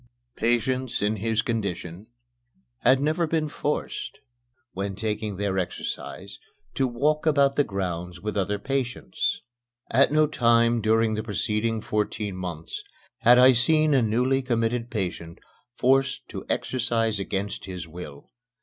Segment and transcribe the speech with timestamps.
[0.37, 2.07] Patients in his condition
[2.79, 4.17] had never been forced,
[4.71, 6.39] when taking their exercise,
[6.73, 9.43] to walk about the grounds with the other patients.
[9.91, 12.83] At no time during the preceding fourteen months
[13.19, 15.37] had I seen a newly committed patient
[15.75, 18.31] forced to exercise against his will.